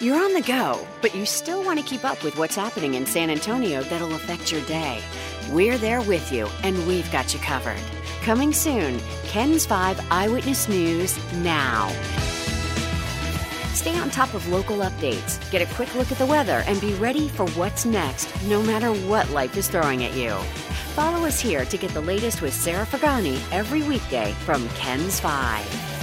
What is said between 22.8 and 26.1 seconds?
Forgany every weekday from KENS 5.